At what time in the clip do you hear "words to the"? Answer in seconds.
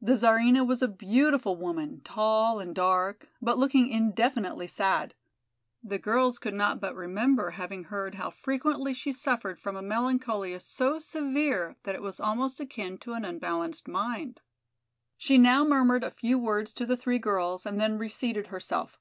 16.38-16.96